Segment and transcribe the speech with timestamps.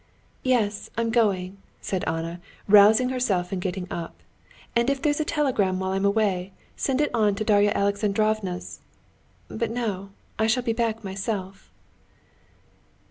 [0.41, 4.15] "Yes, I'm going," said Anna, rousing herself and getting up.
[4.75, 8.79] "And if there's a telegram while I'm away, send it on to Darya Alexandrovna's...
[9.47, 10.09] but no,
[10.39, 11.69] I shall be back myself."